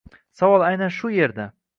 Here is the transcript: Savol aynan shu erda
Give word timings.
Savol 0.31 0.61
aynan 0.69 0.95
shu 0.95 1.11
erda 1.27 1.47